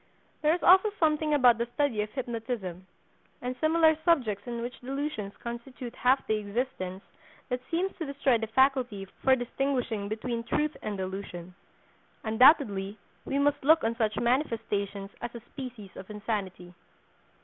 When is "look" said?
13.63-13.83